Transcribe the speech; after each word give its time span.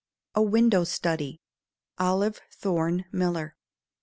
A 0.33 0.41
WINDOW 0.41 0.83
STUDY. 0.85 1.39
OLIVE 1.99 2.41
THORNE 2.49 3.05
MILLER. 3.11 3.55